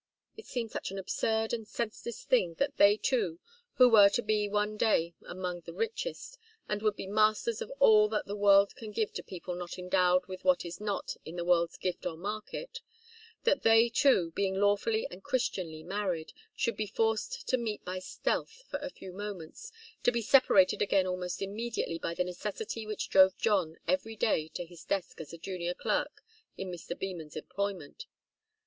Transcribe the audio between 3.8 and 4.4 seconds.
were to